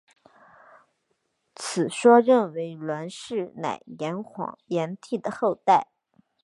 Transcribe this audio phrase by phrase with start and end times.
[1.55, 3.83] 此说认为栾氏乃
[4.65, 5.89] 炎帝的后代。